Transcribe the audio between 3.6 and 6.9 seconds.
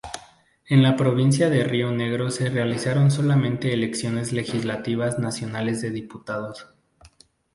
elecciones legislativas nacionales de diputados.